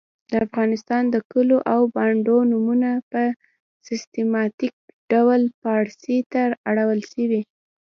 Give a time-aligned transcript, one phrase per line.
[0.31, 3.21] د افغانستان د کلو او بانډو نومونه په
[3.87, 4.73] سیستماتیک
[5.11, 7.41] ډول پاړسي ته اړول سوي.